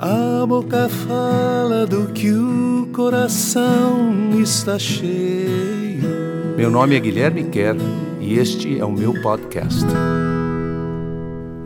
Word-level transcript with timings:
A 0.00 0.46
boca 0.46 0.88
fala 0.88 1.84
do 1.84 2.12
que 2.12 2.30
o 2.30 2.88
coração 2.94 4.40
está 4.40 4.78
cheio. 4.78 6.54
Meu 6.56 6.70
nome 6.70 6.94
é 6.94 7.00
Guilherme 7.00 7.50
Kerr 7.50 7.74
e 8.20 8.38
este 8.38 8.78
é 8.78 8.84
o 8.84 8.92
meu 8.92 9.20
podcast. 9.20 9.84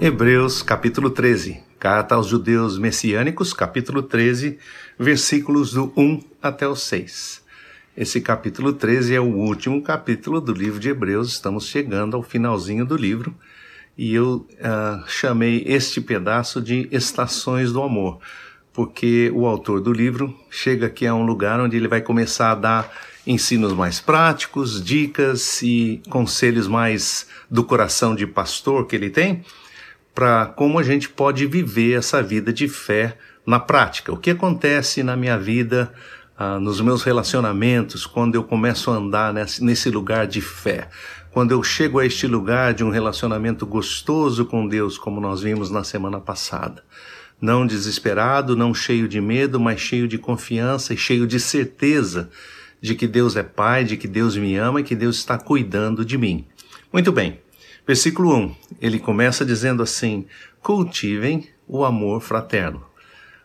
Hebreus 0.01 0.63
capítulo 0.63 1.11
13. 1.11 1.61
Carta 1.79 2.15
aos 2.15 2.27
Judeus 2.27 2.79
Messiânicos, 2.79 3.53
capítulo 3.53 4.03
13, 4.03 4.59
versículos 4.99 5.75
do 5.75 5.93
1 5.95 6.23
até 6.41 6.67
o 6.67 6.75
6. 6.75 7.43
Esse 7.95 8.19
capítulo 8.23 8.73
13 8.73 9.15
é 9.15 9.21
o 9.21 9.27
último 9.27 9.83
capítulo 9.83 10.41
do 10.41 10.55
livro 10.55 10.81
de 10.81 10.89
Hebreus, 10.89 11.33
estamos 11.35 11.67
chegando 11.67 12.17
ao 12.17 12.23
finalzinho 12.23 12.87
do 12.87 12.97
livro 12.97 13.35
e 13.97 14.15
eu 14.15 14.47
uh, 14.53 15.07
chamei 15.07 15.65
este 15.67 16.01
pedaço 16.01 16.61
de 16.61 16.89
Estações 16.91 17.73
do 17.73 17.83
Amor, 17.83 18.19
porque 18.73 19.31
o 19.35 19.47
autor 19.47 19.81
do 19.81 19.93
livro 19.93 20.35
chega 20.51 20.87
aqui 20.87 21.07
a 21.07 21.15
um 21.15 21.25
lugar 21.25 21.61
onde 21.61 21.77
ele 21.77 21.89
vai 21.89 22.01
começar 22.01 22.53
a 22.53 22.55
dar 22.55 22.93
ensinos 23.27 23.73
mais 23.73 24.01
práticos, 24.01 24.83
dicas 24.83 25.63
e 25.63 26.03
conselhos 26.09 26.67
mais 26.67 27.27
do 27.51 27.63
coração 27.63 28.15
de 28.15 28.27
pastor 28.27 28.87
que 28.87 28.97
ele 28.97 29.11
tem, 29.11 29.45
para 30.15 30.47
como 30.47 30.79
a 30.79 30.83
gente 30.83 31.09
pode 31.09 31.47
viver 31.47 31.99
essa 31.99 32.23
vida 32.23 32.53
de 32.53 32.69
fé 32.69 33.17
na 33.47 33.61
prática. 33.61 34.13
O 34.13 34.17
que 34.17 34.31
acontece 34.31 35.03
na 35.03 35.17
minha 35.17 35.39
vida, 35.39 35.93
uh, 36.39 36.59
nos 36.59 36.81
meus 36.81 37.03
relacionamentos, 37.03 38.07
quando 38.07 38.35
eu 38.35 38.45
começo 38.45 38.91
a 38.91 38.95
andar 38.95 39.33
nesse, 39.33 39.63
nesse 39.63 39.91
lugar 39.91 40.27
de 40.27 40.41
fé? 40.41 40.89
Quando 41.33 41.53
eu 41.53 41.63
chego 41.63 41.99
a 41.99 42.05
este 42.05 42.27
lugar 42.27 42.75
de 42.75 42.85
um 42.85 42.91
relacionamento 42.91 43.67
gostoso 43.67 44.45
com 44.45 44.69
Deus, 44.69 44.99
como 44.99 45.19
nós 45.19 45.41
vimos 45.41 45.71
na 45.71 45.83
semana 45.83 46.21
passada. 46.21 46.85
Não 47.41 47.67
desesperado, 47.67 48.55
não 48.55 48.75
cheio 48.75 49.09
de 49.09 49.19
medo, 49.19 49.59
mas 49.59 49.81
cheio 49.81 50.07
de 50.07 50.19
confiança 50.19 50.93
e 50.93 50.97
cheio 50.97 51.27
de 51.27 51.41
certeza 51.41 52.31
de 52.83 52.95
que 52.95 53.09
Deus 53.09 53.35
é 53.35 53.43
Pai, 53.43 53.83
de 53.83 53.97
que 53.97 54.07
Deus 54.07 54.37
me 54.37 54.57
ama 54.57 54.81
e 54.81 54.85
que 54.85 54.95
Deus 54.95 55.17
está 55.17 55.39
cuidando 55.39 56.05
de 56.05 56.19
mim. 56.19 56.45
Muito 56.93 57.11
bem. 57.11 57.41
Versículo 57.87 58.37
1, 58.37 58.55
ele 58.81 58.99
começa 58.99 59.45
dizendo 59.45 59.83
assim: 59.83 60.27
cultivem 60.61 61.49
o 61.67 61.83
amor 61.83 62.21
fraterno. 62.21 62.85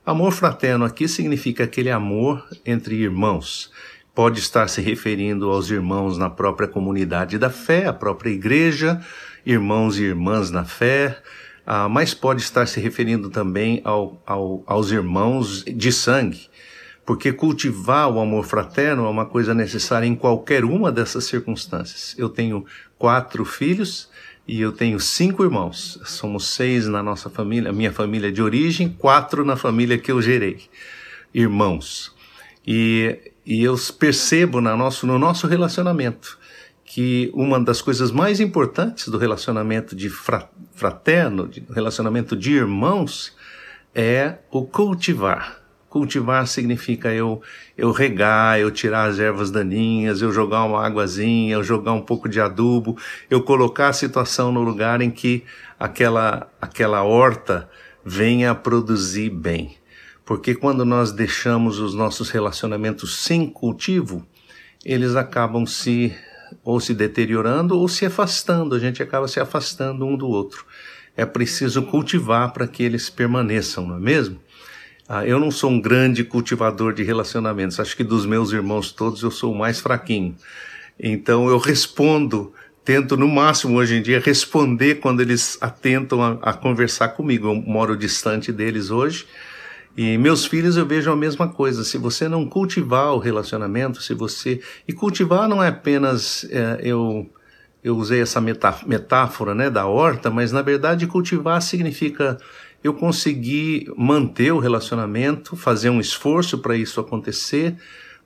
Amor 0.05 0.31
fraterno 0.31 0.83
aqui 0.83 1.07
significa 1.07 1.63
aquele 1.63 1.89
amor 1.89 2.45
entre 2.65 2.95
irmãos 2.95 3.71
pode 4.17 4.39
estar 4.39 4.67
se 4.67 4.81
referindo 4.81 5.51
aos 5.51 5.69
irmãos 5.69 6.17
na 6.17 6.27
própria 6.27 6.67
comunidade 6.67 7.37
da 7.37 7.51
fé, 7.51 7.85
a 7.85 7.93
própria 7.93 8.31
igreja, 8.31 8.99
irmãos 9.45 9.99
e 9.99 10.05
irmãs 10.05 10.49
na 10.49 10.65
fé, 10.65 11.21
ah, 11.63 11.87
mas 11.87 12.15
pode 12.15 12.41
estar 12.41 12.67
se 12.67 12.79
referindo 12.79 13.29
também 13.29 13.79
ao, 13.83 14.19
ao, 14.25 14.63
aos 14.65 14.89
irmãos 14.89 15.63
de 15.63 15.91
sangue, 15.91 16.49
porque 17.05 17.31
cultivar 17.31 18.11
o 18.11 18.19
amor 18.19 18.43
fraterno 18.43 19.05
é 19.05 19.07
uma 19.07 19.27
coisa 19.27 19.53
necessária 19.53 20.07
em 20.07 20.15
qualquer 20.15 20.65
uma 20.65 20.91
dessas 20.91 21.25
circunstâncias. 21.25 22.15
Eu 22.17 22.27
tenho 22.27 22.65
quatro 22.97 23.45
filhos 23.45 24.09
e 24.47 24.59
eu 24.59 24.71
tenho 24.71 24.99
cinco 24.99 25.43
irmãos. 25.43 25.99
Somos 26.05 26.55
seis 26.55 26.87
na 26.87 27.03
nossa 27.03 27.29
família, 27.29 27.71
minha 27.71 27.91
família 27.91 28.31
de 28.31 28.41
origem, 28.41 28.89
quatro 28.89 29.45
na 29.45 29.55
família 29.55 29.95
que 29.95 30.11
eu 30.11 30.19
gerei, 30.23 30.61
irmãos. 31.31 32.16
E 32.67 33.31
e 33.47 33.63
eu 33.63 33.77
percebo 33.97 34.59
na 34.59 34.75
nosso, 34.75 35.07
no 35.07 35.17
nosso 35.17 35.47
relacionamento 35.47 36.37
que 36.83 37.31
uma 37.33 37.57
das 37.57 37.81
coisas 37.81 38.11
mais 38.11 38.41
importantes 38.41 39.07
do 39.07 39.17
relacionamento 39.17 39.95
de 39.95 40.09
fraterno, 40.09 41.47
de 41.47 41.63
relacionamento 41.73 42.35
de 42.35 42.51
irmãos, 42.51 43.33
é 43.95 44.39
o 44.51 44.65
cultivar. 44.65 45.61
Cultivar 45.89 46.45
significa 46.45 47.13
eu, 47.13 47.41
eu 47.77 47.91
regar, 47.91 48.59
eu 48.59 48.69
tirar 48.69 49.05
as 49.05 49.17
ervas 49.17 49.49
daninhas, 49.49 50.21
eu 50.21 50.33
jogar 50.33 50.65
uma 50.65 50.85
águazinha, 50.85 51.53
eu 51.53 51.63
jogar 51.63 51.93
um 51.93 52.01
pouco 52.01 52.27
de 52.27 52.41
adubo, 52.41 52.97
eu 53.29 53.41
colocar 53.41 53.87
a 53.87 53.93
situação 53.93 54.51
no 54.51 54.61
lugar 54.61 54.99
em 54.99 55.09
que 55.09 55.45
aquela, 55.79 56.51
aquela 56.61 57.01
horta 57.01 57.69
venha 58.03 58.51
a 58.51 58.55
produzir 58.55 59.29
bem. 59.29 59.77
Porque 60.27 60.53
quando 60.53 60.83
nós 60.83 61.13
deixamos 61.13 61.79
os 61.79 61.93
nossos 61.93 62.29
relacionamentos 62.29 63.19
sem 63.19 63.47
cultivo, 63.47 64.27
eles 64.83 65.15
acabam 65.15 65.65
se 65.65 66.13
ou 66.65 66.81
se 66.81 66.93
deteriorando 66.93 67.79
ou 67.79 67.87
se 67.87 68.05
afastando, 68.05 68.75
a 68.75 68.79
gente 68.79 69.01
acaba 69.01 69.25
se 69.29 69.39
afastando 69.39 70.05
um 70.05 70.17
do 70.17 70.27
outro. 70.27 70.65
É 71.15 71.25
preciso 71.25 71.81
cultivar 71.83 72.51
para 72.51 72.67
que 72.67 72.83
eles 72.83 73.09
permaneçam, 73.09 73.87
não 73.87 73.95
é 73.95 73.99
mesmo? 74.01 74.37
Ah, 75.07 75.25
eu 75.25 75.39
não 75.39 75.49
sou 75.49 75.71
um 75.71 75.79
grande 75.79 76.25
cultivador 76.25 76.93
de 76.93 77.03
relacionamentos, 77.03 77.79
acho 77.79 77.95
que 77.95 78.03
dos 78.03 78.25
meus 78.25 78.51
irmãos 78.51 78.91
todos 78.91 79.23
eu 79.23 79.31
sou 79.31 79.53
o 79.53 79.57
mais 79.57 79.79
fraquinho. 79.79 80.35
Então 80.99 81.47
eu 81.47 81.57
respondo, 81.57 82.53
tento 82.83 83.15
no 83.15 83.29
máximo 83.29 83.77
hoje 83.77 83.95
em 83.95 84.01
dia 84.01 84.19
responder 84.19 84.95
quando 84.95 85.21
eles 85.21 85.57
atentam 85.61 86.21
a, 86.21 86.31
a 86.41 86.53
conversar 86.53 87.09
comigo. 87.09 87.47
Eu 87.47 87.55
moro 87.55 87.95
distante 87.95 88.51
deles 88.51 88.91
hoje, 88.91 89.25
e 89.95 90.17
meus 90.17 90.45
filhos 90.45 90.77
eu 90.77 90.85
vejo 90.85 91.11
a 91.11 91.15
mesma 91.15 91.47
coisa. 91.47 91.83
Se 91.83 91.97
você 91.97 92.27
não 92.27 92.45
cultivar 92.45 93.13
o 93.13 93.17
relacionamento, 93.17 94.01
se 94.01 94.13
você. 94.13 94.61
E 94.87 94.93
cultivar 94.93 95.49
não 95.49 95.63
é 95.63 95.69
apenas. 95.69 96.47
É, 96.51 96.79
eu, 96.83 97.27
eu 97.83 97.97
usei 97.97 98.21
essa 98.21 98.41
metáfora 98.41 99.55
né, 99.55 99.69
da 99.69 99.85
horta, 99.85 100.29
mas 100.29 100.51
na 100.51 100.61
verdade 100.61 101.07
cultivar 101.07 101.61
significa 101.61 102.37
eu 102.83 102.93
conseguir 102.93 103.91
manter 103.97 104.51
o 104.51 104.59
relacionamento, 104.59 105.55
fazer 105.55 105.89
um 105.89 105.99
esforço 105.99 106.59
para 106.59 106.75
isso 106.75 106.99
acontecer, 106.99 107.75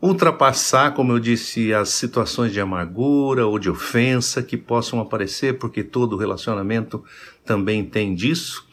ultrapassar, 0.02 0.94
como 0.94 1.14
eu 1.14 1.20
disse, 1.20 1.74
as 1.74 1.90
situações 1.90 2.52
de 2.52 2.60
amargura 2.60 3.46
ou 3.46 3.60
de 3.60 3.70
ofensa 3.70 4.42
que 4.42 4.58
possam 4.58 5.00
aparecer, 5.00 5.58
porque 5.58 5.84
todo 5.84 6.18
relacionamento 6.18 7.04
também 7.46 7.86
tem 7.86 8.14
disso 8.16 8.71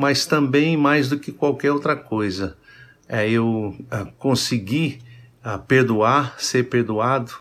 mas 0.00 0.24
também 0.24 0.78
mais 0.78 1.10
do 1.10 1.18
que 1.18 1.30
qualquer 1.30 1.70
outra 1.72 1.94
coisa, 1.94 2.56
é 3.06 3.28
eu 3.28 3.76
é, 3.90 4.06
conseguir 4.18 5.02
é, 5.44 5.58
perdoar, 5.58 6.36
ser 6.38 6.70
perdoado 6.70 7.32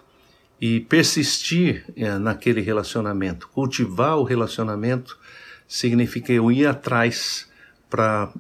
e 0.59 0.81
persistir 0.81 1.85
é, 1.95 2.17
naquele 2.17 2.59
relacionamento. 2.59 3.47
Cultivar 3.47 4.17
o 4.17 4.23
relacionamento 4.23 5.17
significa 5.65 6.33
eu 6.33 6.51
ir 6.51 6.67
atrás 6.67 7.47
para, 7.89 8.31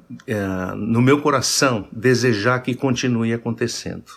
no 0.75 1.01
meu 1.01 1.21
coração, 1.21 1.87
desejar 1.91 2.59
que 2.59 2.75
continue 2.75 3.33
acontecendo. 3.33 4.11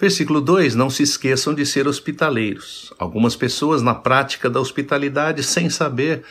Versículo 0.00 0.40
2: 0.40 0.76
Não 0.76 0.88
se 0.88 1.02
esqueçam 1.02 1.52
de 1.52 1.66
ser 1.66 1.88
hospitaleiros. 1.88 2.92
Algumas 2.98 3.34
pessoas, 3.34 3.82
na 3.82 3.94
prática 3.94 4.48
da 4.48 4.60
hospitalidade, 4.60 5.42
sem 5.42 5.68
saber, 5.68 6.22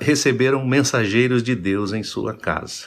receberam 0.00 0.66
mensageiros 0.66 1.42
de 1.42 1.54
Deus 1.54 1.92
em 1.92 2.02
sua 2.02 2.32
casa. 2.32 2.86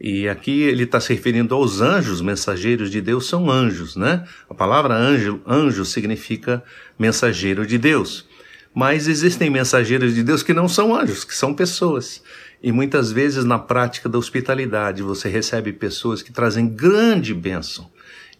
E 0.00 0.28
aqui 0.28 0.62
ele 0.62 0.84
está 0.84 1.00
se 1.00 1.12
referindo 1.12 1.54
aos 1.54 1.80
anjos, 1.80 2.20
mensageiros 2.20 2.90
de 2.90 3.00
Deus 3.00 3.28
são 3.28 3.50
anjos, 3.50 3.94
né? 3.94 4.26
A 4.48 4.54
palavra 4.54 4.94
anjo, 4.94 5.40
anjo 5.46 5.84
significa 5.84 6.62
mensageiro 6.98 7.66
de 7.66 7.76
Deus. 7.76 8.26
Mas 8.74 9.06
existem 9.08 9.48
mensageiros 9.48 10.14
de 10.14 10.22
Deus 10.22 10.42
que 10.42 10.52
não 10.52 10.68
são 10.68 10.94
anjos, 10.94 11.24
que 11.24 11.34
são 11.34 11.54
pessoas. 11.54 12.22
E 12.62 12.72
muitas 12.72 13.10
vezes 13.10 13.44
na 13.44 13.58
prática 13.58 14.06
da 14.06 14.18
hospitalidade 14.18 15.02
você 15.02 15.28
recebe 15.30 15.72
pessoas 15.72 16.22
que 16.22 16.32
trazem 16.32 16.68
grande 16.68 17.32
bênção 17.32 17.90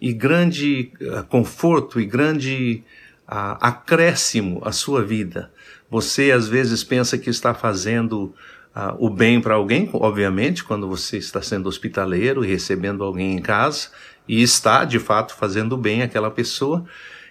e 0.00 0.12
grande 0.12 0.92
uh, 1.00 1.24
conforto 1.24 2.00
e 2.00 2.04
grande 2.04 2.82
uh, 3.28 3.56
acréscimo 3.60 4.60
à 4.64 4.72
sua 4.72 5.02
vida. 5.02 5.50
Você 5.90 6.30
às 6.30 6.48
vezes 6.48 6.82
pensa 6.82 7.16
que 7.16 7.30
está 7.30 7.54
fazendo 7.54 8.34
uh, 8.74 8.96
o 8.98 9.08
bem 9.08 9.40
para 9.40 9.54
alguém, 9.54 9.88
obviamente, 9.92 10.64
quando 10.64 10.88
você 10.88 11.16
está 11.16 11.40
sendo 11.40 11.68
hospitaleiro 11.68 12.44
e 12.44 12.48
recebendo 12.48 13.04
alguém 13.04 13.36
em 13.36 13.40
casa, 13.40 13.88
e 14.28 14.42
está 14.42 14.84
de 14.84 14.98
fato 14.98 15.34
fazendo 15.34 15.76
bem 15.76 16.02
àquela 16.02 16.30
pessoa, 16.30 16.84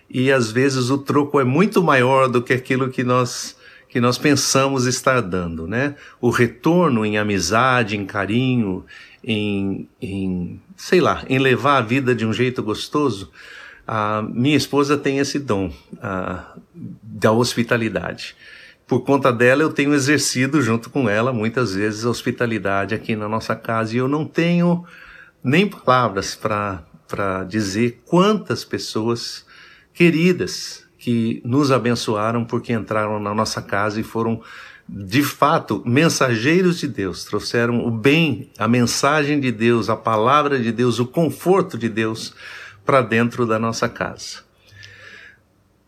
e 0.09 0.31
às 0.31 0.51
vezes 0.51 0.89
o 0.89 0.97
troco 0.97 1.39
é 1.39 1.43
muito 1.43 1.83
maior 1.83 2.27
do 2.27 2.41
que 2.41 2.53
aquilo 2.53 2.89
que 2.89 3.03
nós 3.03 3.55
que 3.87 4.01
nós 4.01 4.17
pensamos 4.17 4.85
estar 4.85 5.21
dando, 5.21 5.65
né? 5.65 5.95
O 6.19 6.29
retorno 6.29 7.05
em 7.05 7.17
amizade, 7.17 7.95
em 7.95 8.05
carinho, 8.05 8.83
em, 9.25 9.89
em 9.99 10.61
sei 10.77 11.01
lá, 11.01 11.25
em 11.27 11.39
levar 11.39 11.77
a 11.77 11.81
vida 11.81 12.13
de 12.13 12.25
um 12.25 12.31
jeito 12.31 12.61
gostoso, 12.61 13.31
a 13.87 14.21
minha 14.21 14.55
esposa 14.55 14.95
tem 14.95 15.17
esse 15.17 15.39
dom 15.39 15.73
a, 15.99 16.53
da 17.01 17.31
hospitalidade. 17.31 18.35
Por 18.87 19.01
conta 19.01 19.33
dela, 19.33 19.63
eu 19.63 19.73
tenho 19.73 19.95
exercido 19.95 20.61
junto 20.61 20.91
com 20.91 21.09
ela 21.09 21.33
muitas 21.33 21.73
vezes 21.73 22.05
a 22.05 22.09
hospitalidade 22.09 22.93
aqui 22.93 23.15
na 23.15 23.27
nossa 23.27 23.55
casa 23.55 23.95
e 23.95 23.97
eu 23.97 24.07
não 24.07 24.25
tenho 24.25 24.85
nem 25.43 25.67
palavras 25.67 26.35
para 26.35 27.43
dizer 27.47 28.03
quantas 28.05 28.63
pessoas 28.63 29.43
queridas 29.91 30.85
que 30.99 31.41
nos 31.43 31.71
abençoaram 31.71 32.45
porque 32.45 32.73
entraram 32.73 33.19
na 33.19 33.33
nossa 33.33 33.61
casa 33.61 33.99
e 33.99 34.03
foram 34.03 34.41
de 34.87 35.23
fato, 35.23 35.81
mensageiros 35.85 36.79
de 36.79 36.87
Deus, 36.87 37.23
trouxeram 37.23 37.85
o 37.85 37.89
bem, 37.89 38.51
a 38.57 38.67
mensagem 38.67 39.39
de 39.39 39.51
Deus, 39.51 39.89
a 39.89 39.95
palavra 39.95 40.59
de 40.59 40.71
Deus, 40.71 40.99
o 40.99 41.05
conforto 41.05 41.77
de 41.77 41.89
Deus 41.89 42.33
para 42.85 43.01
dentro 43.01 43.47
da 43.47 43.57
nossa 43.57 43.89
casa. 43.89 44.45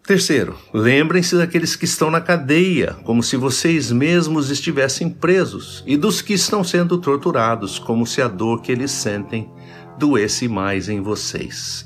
Terceiro, 0.03 0.57
lembrem-se 0.73 1.35
daqueles 1.35 1.75
que 1.75 1.85
estão 1.85 2.09
na 2.09 2.21
cadeia, 2.21 2.93
como 3.03 3.21
se 3.21 3.35
vocês 3.35 3.91
mesmos 3.91 4.49
estivessem 4.49 5.09
presos, 5.09 5.83
e 5.85 5.97
dos 5.97 6.21
que 6.21 6.33
estão 6.33 6.63
sendo 6.63 6.97
torturados, 6.97 7.77
como 7.77 8.07
se 8.07 8.21
a 8.21 8.27
dor 8.27 8.61
que 8.61 8.71
eles 8.71 8.89
sentem 8.89 9.51
doesse 9.99 10.47
mais 10.47 10.87
em 10.87 11.01
vocês. 11.01 11.85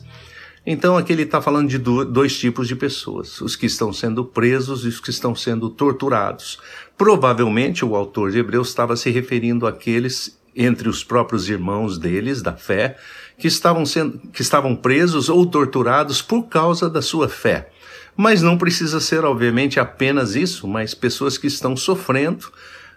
Então 0.63 0.95
aqui 0.95 1.11
ele 1.11 1.23
está 1.23 1.41
falando 1.41 1.67
de 1.67 1.79
dois 1.79 2.37
tipos 2.37 2.67
de 2.67 2.75
pessoas: 2.75 3.41
os 3.41 3.55
que 3.55 3.65
estão 3.65 3.91
sendo 3.91 4.23
presos 4.23 4.85
e 4.85 4.89
os 4.89 4.99
que 4.99 5.09
estão 5.09 5.35
sendo 5.35 5.69
torturados. 5.69 6.59
Provavelmente 7.01 7.83
o 7.83 7.95
autor 7.95 8.29
de 8.29 8.37
Hebreus 8.37 8.67
estava 8.67 8.95
se 8.95 9.09
referindo 9.09 9.65
àqueles 9.65 10.39
entre 10.55 10.87
os 10.87 11.03
próprios 11.03 11.49
irmãos 11.49 11.97
deles, 11.97 12.43
da 12.43 12.53
fé, 12.53 12.95
que 13.39 13.47
estavam, 13.47 13.87
sendo, 13.87 14.19
que 14.31 14.43
estavam 14.43 14.75
presos 14.75 15.27
ou 15.27 15.43
torturados 15.47 16.21
por 16.21 16.43
causa 16.43 16.87
da 16.87 17.01
sua 17.01 17.27
fé. 17.27 17.71
Mas 18.15 18.43
não 18.43 18.55
precisa 18.55 18.99
ser, 18.99 19.25
obviamente, 19.25 19.79
apenas 19.79 20.35
isso, 20.35 20.67
mas 20.67 20.93
pessoas 20.93 21.39
que 21.39 21.47
estão 21.47 21.75
sofrendo, 21.75 22.51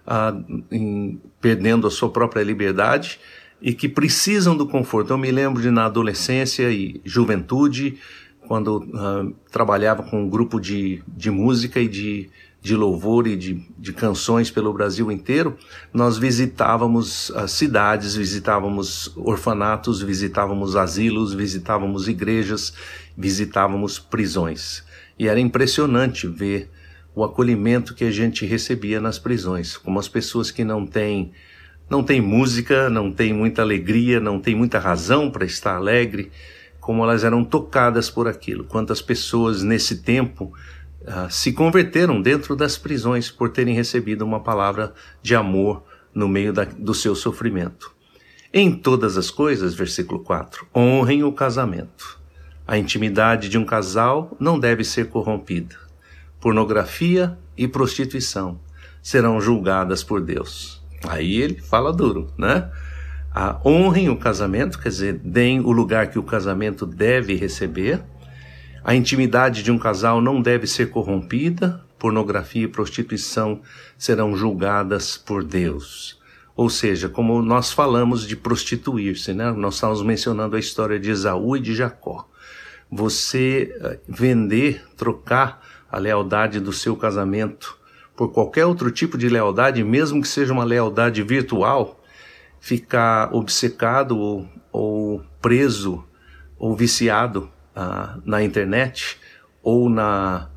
ah, 0.07 0.37
em, 0.71 1.19
perdendo 1.41 1.87
a 1.87 1.91
sua 1.91 2.11
própria 2.11 2.43
liberdade 2.43 3.19
e 3.59 3.73
que 3.73 3.89
precisam 3.89 4.55
do 4.55 4.69
conforto. 4.69 5.15
Eu 5.15 5.19
me 5.19 5.31
lembro 5.31 5.63
de 5.63 5.71
na 5.71 5.87
adolescência 5.87 6.71
e 6.71 7.01
juventude, 7.07 7.99
quando 8.47 8.85
uh, 8.85 9.35
trabalhava 9.51 10.03
com 10.03 10.25
um 10.25 10.29
grupo 10.29 10.61
de, 10.61 11.03
de 11.09 11.31
música 11.31 11.81
e 11.81 11.89
de, 11.89 12.29
de 12.65 12.75
louvor 12.75 13.27
e 13.27 13.37
de, 13.37 13.63
de 13.79 13.93
canções 13.93 14.51
pelo 14.51 14.73
Brasil 14.73 15.13
inteiro, 15.13 15.55
nós 15.93 16.17
visitávamos 16.17 17.31
as 17.37 17.51
cidades, 17.51 18.17
visitávamos 18.17 19.13
orfanatos, 19.19 20.01
visitávamos 20.01 20.75
asilos, 20.75 21.35
visitávamos 21.35 22.09
igrejas, 22.09 22.73
visitávamos 23.15 23.99
prisões. 23.99 24.83
E 25.19 25.29
era 25.29 25.39
impressionante 25.39 26.27
ver 26.27 26.71
o 27.15 27.23
acolhimento 27.23 27.95
que 27.95 28.05
a 28.05 28.11
gente 28.11 28.47
recebia 28.47 28.99
nas 28.99 29.19
prisões, 29.19 29.77
como 29.77 29.99
as 29.99 30.09
pessoas 30.09 30.51
que 30.51 30.65
não 30.65 30.87
têm 30.87 31.33
não 31.91 32.03
tem 32.03 32.19
música, 32.19 32.89
não 32.89 33.13
tem 33.13 33.35
muita 33.35 33.61
alegria, 33.61 34.19
não 34.19 34.41
tem 34.41 34.55
muita 34.55 34.79
razão 34.79 35.31
para 35.31 35.45
estar 35.45 35.77
alegre, 35.77 36.33
como 36.81 37.05
elas 37.05 37.25
eram 37.25 37.45
tocadas 37.45 38.09
por 38.09 38.27
aquilo. 38.27 38.65
Quantas 38.65 39.03
pessoas 39.03 39.63
nesse 39.63 39.99
tempo 39.99 40.51
uh, 41.07 41.31
se 41.31 41.53
converteram 41.53 42.21
dentro 42.21 42.57
das 42.57 42.77
prisões 42.77 43.31
por 43.31 43.51
terem 43.51 43.75
recebido 43.75 44.25
uma 44.25 44.41
palavra 44.41 44.93
de 45.23 45.35
amor 45.35 45.83
no 46.15 46.29
meio 46.29 46.53
da, 46.53 46.65
do 46.65 46.95
seu 46.95 47.15
sofrimento. 47.15 47.93
Em 48.53 48.73
todas 48.73 49.17
as 49.17 49.31
coisas, 49.31 49.75
versículo 49.75 50.21
4, 50.21 50.67
honrem 50.75 51.25
o 51.25 51.33
casamento. 51.33 52.21
A 52.67 52.79
intimidade 52.79 53.49
de 53.49 53.59
um 53.59 53.65
casal 53.65 54.37
não 54.39 54.59
deve 54.59 54.85
ser 54.85 55.09
corrompida. 55.09 55.77
Pornografia 56.41 57.37
e 57.57 57.67
prostituição 57.67 58.61
serão 59.03 59.41
julgadas 59.41 60.03
por 60.03 60.21
Deus. 60.21 60.83
Aí 61.07 61.43
ele 61.43 61.61
fala 61.61 61.93
duro, 61.93 62.33
né? 62.39 62.71
Ah, 63.35 63.61
honrem 63.65 64.09
o 64.09 64.17
casamento, 64.17 64.79
quer 64.79 64.89
dizer, 64.89 65.15
deem 65.15 65.61
o 65.61 65.73
lugar 65.73 66.07
que 66.07 66.19
o 66.19 66.23
casamento 66.23 66.87
deve 66.87 67.35
receber. 67.35 68.03
A 68.87 68.95
intimidade 68.95 69.63
de 69.63 69.73
um 69.73 69.79
casal 69.79 70.21
não 70.21 70.43
deve 70.43 70.67
ser 70.67 70.91
corrompida. 70.91 71.83
Pornografia 71.99 72.65
e 72.65 72.69
prostituição 72.69 73.63
serão 73.97 74.37
julgadas 74.37 75.17
por 75.17 75.43
Deus. 75.43 76.21
Ou 76.55 76.69
seja, 76.69 77.09
como 77.09 77.41
nós 77.41 77.73
falamos 77.73 78.29
de 78.29 78.37
prostituir-se, 78.37 79.33
né? 79.33 79.51
Nós 79.53 79.77
estamos 79.77 80.03
mencionando 80.03 80.55
a 80.55 80.59
história 80.59 81.01
de 81.01 81.11
Esaú 81.11 81.57
e 81.57 81.61
de 81.61 81.75
Jacó. 81.75 82.29
Você 82.91 83.75
eh, 83.81 83.99
vender, 84.07 84.85
trocar 84.99 85.63
a 85.91 85.99
lealdade 85.99 86.61
do 86.61 86.73
seu 86.73 86.95
casamento 86.95 87.79
por 88.15 88.33
qualquer 88.33 88.67
outro 88.67 88.91
tipo 88.91 89.17
de 89.17 89.31
lealdade, 89.31 89.83
mesmo 89.83 90.21
que 90.21 90.29
seja 90.29 90.53
uma 90.53 90.63
lealdade 90.63 91.23
virtual, 91.23 92.05
ficar 92.61 93.35
obcecado 93.35 94.19
ou, 94.19 94.47
ou 94.71 95.25
preso 95.41 96.05
ou 96.59 96.77
viciado 96.77 97.51
na 98.25 98.43
internet 98.43 99.19
ou 99.63 99.89
na, 99.89 100.49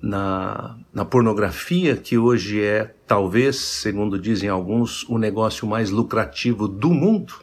na, 0.00 0.76
na 0.92 1.04
pornografia, 1.04 1.96
que 1.96 2.18
hoje 2.18 2.62
é, 2.62 2.94
talvez, 3.06 3.56
segundo 3.56 4.18
dizem 4.18 4.48
alguns, 4.48 5.04
o 5.08 5.18
negócio 5.18 5.66
mais 5.66 5.90
lucrativo 5.90 6.66
do 6.66 6.90
mundo, 6.90 7.34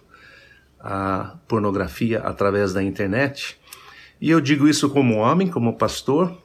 a 0.79 1.37
pornografia 1.47 2.19
através 2.19 2.73
da 2.73 2.83
internet. 2.83 3.57
E 4.19 4.29
eu 4.29 4.41
digo 4.41 4.67
isso 4.67 4.89
como 4.89 5.15
homem, 5.15 5.47
como 5.47 5.77
pastor, 5.77 6.35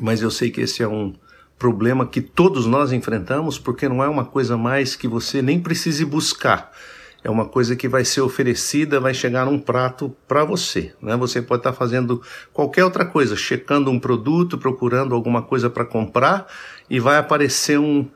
mas 0.00 0.22
eu 0.22 0.30
sei 0.30 0.50
que 0.50 0.60
esse 0.60 0.82
é 0.82 0.88
um, 0.88 1.14
problema 1.58 2.06
que 2.06 2.20
todos 2.20 2.66
nós 2.66 2.92
enfrentamos, 2.92 3.58
porque 3.58 3.88
não 3.88 4.02
é 4.02 4.08
uma 4.08 4.24
coisa 4.24 4.56
mais 4.56 4.96
que 4.96 5.08
você 5.08 5.40
nem 5.40 5.60
precise 5.60 6.04
buscar. 6.04 6.70
É 7.24 7.30
uma 7.30 7.46
coisa 7.46 7.74
que 7.74 7.88
vai 7.88 8.04
ser 8.04 8.20
oferecida, 8.20 9.00
vai 9.00 9.14
chegar 9.14 9.46
num 9.46 9.58
prato 9.58 10.14
para 10.28 10.44
você. 10.44 10.94
Né? 11.00 11.16
Você 11.16 11.40
pode 11.40 11.60
estar 11.60 11.72
tá 11.72 11.76
fazendo 11.76 12.22
qualquer 12.52 12.84
outra 12.84 13.04
coisa, 13.04 13.34
checando 13.34 13.90
um 13.90 13.98
produto, 13.98 14.58
procurando 14.58 15.14
alguma 15.14 15.40
coisa 15.40 15.70
para 15.70 15.86
comprar 15.86 16.46
e 16.88 17.00
vai 17.00 17.16
aparecer 17.16 17.78
um, 17.78 18.06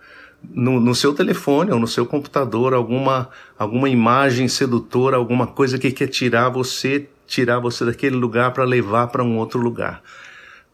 no, 0.44 0.78
no, 0.78 0.94
seu 0.94 1.14
telefone 1.14 1.72
ou 1.72 1.81
no 1.81 1.88
seu 1.88 2.05
computador 2.05 2.75
alguma, 2.75 3.31
alguma 3.58 3.88
imagem 3.88 4.46
sedutora, 4.46 5.16
alguma 5.16 5.46
coisa 5.46 5.78
que 5.78 5.90
quer 5.90 6.08
tirar 6.08 6.50
você, 6.50 7.08
tirar 7.26 7.58
você 7.58 7.87
daquele 7.87 8.16
lugar 8.16 8.52
para 8.52 8.64
levar 8.64 9.06
para 9.06 9.25
um 9.25 9.38
outro 9.38 9.58
lugar. 9.58 10.02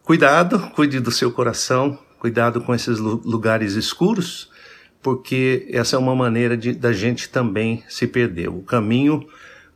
Cuidado, 0.03 0.59
cuide 0.75 0.99
do 0.99 1.09
seu 1.09 1.31
coração, 1.31 1.97
Cuidado 2.25 2.59
com 2.59 2.73
esses 2.73 2.97
lugares 2.97 3.73
escuros, 3.73 4.49
porque 5.05 5.67
essa 5.69 5.95
é 5.95 5.99
uma 5.99 6.15
maneira 6.15 6.57
de, 6.57 6.73
da 6.73 6.91
gente 6.91 7.29
também 7.29 7.83
se 7.87 8.07
perder. 8.07 8.49
O 8.49 8.63
caminho, 8.63 9.23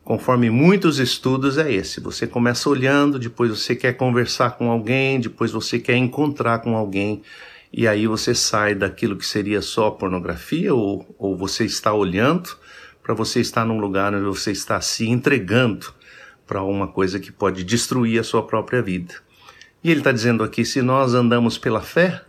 conforme 0.04 0.50
muitos 0.50 0.98
estudos, 0.98 1.60
é 1.60 1.72
esse. 1.72 2.02
Você 2.02 2.26
começa 2.26 2.68
olhando, 2.68 3.20
depois 3.20 3.52
você 3.52 3.76
quer 3.76 3.94
conversar 3.94 4.58
com 4.58 4.72
alguém, 4.72 5.20
depois 5.20 5.52
você 5.52 5.78
quer 5.78 5.96
encontrar 5.98 6.64
com 6.64 6.76
alguém, 6.76 7.22
e 7.72 7.88
aí 7.88 8.08
você 8.08 8.34
sai 8.34 8.74
daquilo 8.74 9.16
que 9.16 9.26
seria 9.26 9.62
só 9.62 9.92
pornografia, 9.92 10.74
ou, 10.74 11.06
ou 11.20 11.38
você 11.38 11.64
está 11.64 11.94
olhando 11.94 12.50
para 13.04 13.14
você 13.14 13.40
estar 13.40 13.64
num 13.64 13.80
lugar 13.80 14.12
onde 14.16 14.26
você 14.26 14.52
está 14.52 14.82
se 14.82 15.08
entregando 15.08 15.94
para 16.48 16.64
uma 16.64 16.88
coisa 16.88 17.20
que 17.20 17.32
pode 17.32 17.64
destruir 17.64 18.20
a 18.20 18.24
sua 18.24 18.42
própria 18.42 18.82
vida. 18.82 19.14
E 19.84 19.92
ele 19.92 20.00
está 20.00 20.12
dizendo 20.12 20.44
aqui: 20.44 20.66
se 20.66 20.82
nós 20.82 21.14
andamos 21.14 21.56
pela 21.56 21.82
fé, 21.82 22.20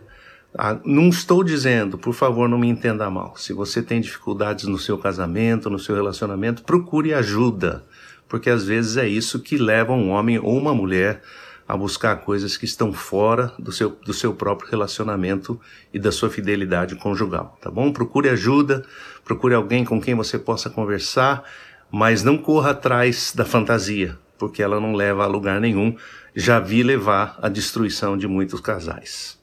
ah, 0.57 0.77
não 0.83 1.07
estou 1.07 1.43
dizendo, 1.43 1.97
por 1.97 2.13
favor, 2.13 2.49
não 2.49 2.57
me 2.57 2.67
entenda 2.67 3.09
mal. 3.09 3.35
Se 3.37 3.53
você 3.53 3.81
tem 3.81 4.01
dificuldades 4.01 4.65
no 4.65 4.77
seu 4.77 4.97
casamento, 4.97 5.69
no 5.69 5.79
seu 5.79 5.95
relacionamento, 5.95 6.63
procure 6.63 7.13
ajuda, 7.13 7.83
porque 8.27 8.49
às 8.49 8.65
vezes 8.65 8.97
é 8.97 9.07
isso 9.07 9.39
que 9.39 9.57
leva 9.57 9.93
um 9.93 10.09
homem 10.09 10.39
ou 10.39 10.57
uma 10.57 10.75
mulher 10.75 11.21
a 11.67 11.77
buscar 11.77 12.17
coisas 12.17 12.57
que 12.57 12.65
estão 12.65 12.91
fora 12.91 13.53
do 13.57 13.71
seu, 13.71 13.91
do 14.05 14.13
seu 14.13 14.33
próprio 14.33 14.69
relacionamento 14.69 15.57
e 15.93 15.97
da 15.97 16.11
sua 16.11 16.29
fidelidade 16.29 16.95
conjugal, 16.95 17.57
tá 17.61 17.71
bom? 17.71 17.93
Procure 17.93 18.27
ajuda, 18.27 18.83
procure 19.23 19.53
alguém 19.53 19.85
com 19.85 20.01
quem 20.01 20.13
você 20.13 20.37
possa 20.37 20.69
conversar, 20.69 21.45
mas 21.89 22.25
não 22.25 22.37
corra 22.37 22.71
atrás 22.71 23.31
da 23.33 23.45
fantasia, 23.45 24.17
porque 24.37 24.61
ela 24.61 24.81
não 24.81 24.93
leva 24.93 25.23
a 25.23 25.27
lugar 25.27 25.61
nenhum. 25.61 25.95
Já 26.35 26.59
vi 26.59 26.83
levar 26.83 27.39
à 27.41 27.47
destruição 27.47 28.17
de 28.17 28.27
muitos 28.27 28.59
casais. 28.59 29.40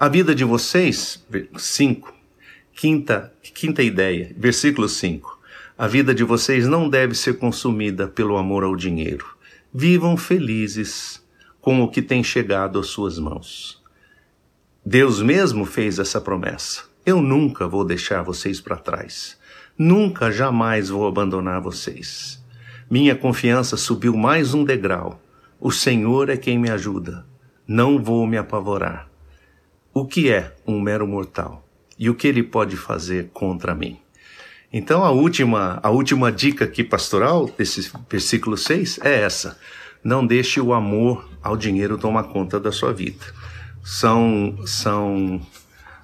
A 0.00 0.08
vida 0.08 0.32
de 0.32 0.44
vocês, 0.44 1.26
5, 1.56 2.14
quinta, 2.72 3.34
quinta 3.52 3.82
ideia, 3.82 4.32
versículo 4.38 4.88
5. 4.88 5.40
A 5.76 5.88
vida 5.88 6.14
de 6.14 6.22
vocês 6.22 6.68
não 6.68 6.88
deve 6.88 7.16
ser 7.16 7.36
consumida 7.36 8.06
pelo 8.06 8.36
amor 8.36 8.62
ao 8.62 8.76
dinheiro. 8.76 9.26
Vivam 9.74 10.16
felizes 10.16 11.20
com 11.60 11.82
o 11.82 11.88
que 11.88 12.00
tem 12.00 12.22
chegado 12.22 12.78
às 12.78 12.86
suas 12.86 13.18
mãos. 13.18 13.82
Deus 14.86 15.20
mesmo 15.20 15.64
fez 15.64 15.98
essa 15.98 16.20
promessa. 16.20 16.84
Eu 17.04 17.20
nunca 17.20 17.66
vou 17.66 17.84
deixar 17.84 18.22
vocês 18.22 18.60
para 18.60 18.76
trás. 18.76 19.36
Nunca, 19.76 20.30
jamais 20.30 20.90
vou 20.90 21.08
abandonar 21.08 21.60
vocês. 21.60 22.40
Minha 22.88 23.16
confiança 23.16 23.76
subiu 23.76 24.16
mais 24.16 24.54
um 24.54 24.62
degrau. 24.62 25.20
O 25.58 25.72
Senhor 25.72 26.30
é 26.30 26.36
quem 26.36 26.56
me 26.56 26.70
ajuda. 26.70 27.26
Não 27.66 28.00
vou 28.00 28.24
me 28.28 28.36
apavorar. 28.36 29.07
O 29.98 30.06
que 30.06 30.30
é 30.30 30.54
um 30.64 30.80
mero 30.80 31.08
mortal? 31.08 31.66
E 31.98 32.08
o 32.08 32.14
que 32.14 32.28
ele 32.28 32.44
pode 32.44 32.76
fazer 32.76 33.30
contra 33.34 33.74
mim? 33.74 33.98
Então 34.72 35.02
a 35.02 35.10
última, 35.10 35.80
a 35.82 35.90
última 35.90 36.30
dica 36.30 36.66
aqui 36.66 36.84
pastoral 36.84 37.50
desse 37.58 37.90
versículo 38.08 38.56
6 38.56 39.00
é 39.02 39.22
essa: 39.22 39.58
não 40.04 40.24
deixe 40.24 40.60
o 40.60 40.72
amor 40.72 41.28
ao 41.42 41.56
dinheiro 41.56 41.98
tomar 41.98 42.22
conta 42.28 42.60
da 42.60 42.70
sua 42.70 42.92
vida. 42.92 43.26
São 43.82 44.56
são 44.64 45.44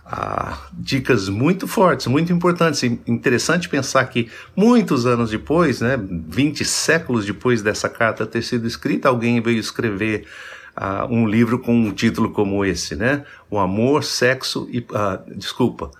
ah, 0.04 0.58
dicas 0.72 1.28
muito 1.28 1.68
fortes, 1.68 2.08
muito 2.08 2.32
importantes. 2.32 2.82
Interessante 3.06 3.68
pensar 3.68 4.04
que 4.06 4.28
muitos 4.56 5.06
anos 5.06 5.30
depois, 5.30 5.80
né, 5.80 5.96
20 5.96 6.64
séculos 6.64 7.24
depois 7.24 7.62
dessa 7.62 7.88
carta 7.88 8.26
ter 8.26 8.42
sido 8.42 8.66
escrita, 8.66 9.08
alguém 9.08 9.40
veio 9.40 9.60
escrever 9.60 10.26
ah, 10.76 11.06
um 11.08 11.26
livro 11.26 11.58
com 11.58 11.74
um 11.74 11.92
título 11.92 12.30
como 12.30 12.64
esse, 12.64 12.96
né? 12.96 13.24
O 13.50 13.58
amor, 13.58 14.04
sexo 14.04 14.68
e 14.70 14.84
ah, 14.94 15.20
desculpa, 15.36 15.90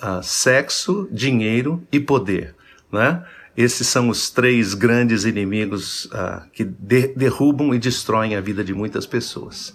ah, 0.00 0.22
sexo, 0.22 1.08
dinheiro 1.10 1.82
e 1.90 2.00
poder, 2.00 2.54
né? 2.90 3.24
Esses 3.56 3.86
são 3.86 4.10
os 4.10 4.28
três 4.28 4.74
grandes 4.74 5.24
inimigos 5.24 6.08
ah, 6.12 6.46
que 6.52 6.64
de 6.64 7.08
derrubam 7.08 7.74
e 7.74 7.78
destroem 7.78 8.36
a 8.36 8.40
vida 8.40 8.62
de 8.62 8.74
muitas 8.74 9.06
pessoas. 9.06 9.74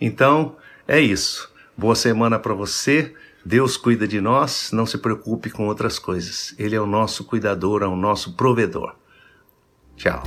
Então, 0.00 0.56
é 0.86 0.98
isso. 1.00 1.50
Boa 1.76 1.94
semana 1.94 2.38
para 2.38 2.54
você. 2.54 3.14
Deus 3.44 3.76
cuida 3.76 4.06
de 4.06 4.20
nós, 4.20 4.70
não 4.72 4.84
se 4.84 4.98
preocupe 4.98 5.50
com 5.50 5.66
outras 5.66 5.98
coisas. 5.98 6.54
Ele 6.58 6.74
é 6.74 6.80
o 6.80 6.86
nosso 6.86 7.24
cuidador, 7.24 7.82
é 7.82 7.86
o 7.86 7.96
nosso 7.96 8.34
provedor. 8.34 8.94
Tchau. 9.96 10.22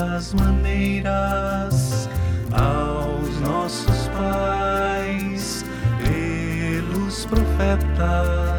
muitas 0.00 0.32
maneiras 0.32 2.08
aos 2.52 3.40
nossos 3.40 4.08
pais 4.08 5.64
pelos 6.02 7.26
profetas. 7.26 8.49